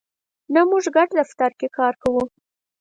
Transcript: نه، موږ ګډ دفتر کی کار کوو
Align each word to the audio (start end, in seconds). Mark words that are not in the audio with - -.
نه، 0.53 0.61
موږ 0.69 0.85
ګډ 0.95 1.09
دفتر 1.19 1.51
کی 1.59 1.67
کار 1.77 1.93
کوو 2.01 2.23